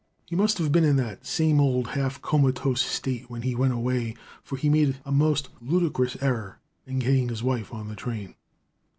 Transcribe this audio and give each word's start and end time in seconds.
He 0.25 0.35
must 0.35 0.57
have 0.57 0.71
been 0.71 0.83
in 0.83 0.95
that 0.95 1.27
same 1.27 1.59
old 1.59 1.89
half 1.89 2.19
comatose 2.23 2.81
state 2.81 3.29
when 3.29 3.43
he 3.43 3.53
went 3.53 3.73
away, 3.73 4.15
for 4.41 4.57
he 4.57 4.67
made 4.67 4.97
a 5.05 5.11
most 5.11 5.49
ludicrous 5.61 6.17
error 6.21 6.57
in 6.87 6.97
getting 6.97 7.29
his 7.29 7.43
wife 7.43 7.71
in 7.71 7.87
the 7.87 7.95
train. 7.95 8.33